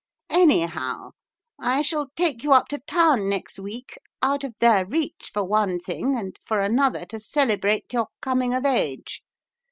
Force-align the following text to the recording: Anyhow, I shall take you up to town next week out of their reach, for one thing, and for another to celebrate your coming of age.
Anyhow, 0.31 1.11
I 1.59 1.83
shall 1.83 2.07
take 2.15 2.41
you 2.41 2.53
up 2.53 2.69
to 2.69 2.79
town 2.79 3.29
next 3.29 3.59
week 3.59 3.99
out 4.23 4.43
of 4.43 4.57
their 4.57 4.83
reach, 4.83 5.29
for 5.31 5.45
one 5.45 5.79
thing, 5.79 6.17
and 6.17 6.35
for 6.43 6.59
another 6.59 7.05
to 7.05 7.19
celebrate 7.19 7.93
your 7.93 8.07
coming 8.19 8.55
of 8.55 8.65
age. 8.65 9.21